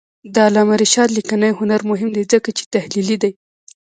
د 0.33 0.35
علامه 0.47 0.75
رشاد 0.83 1.09
لیکنی 1.17 1.51
هنر 1.59 1.81
مهم 1.89 2.09
دی 2.15 2.23
ځکه 2.33 2.49
چې 2.57 2.63
تحلیلي 2.73 3.17
دی. 3.23 3.31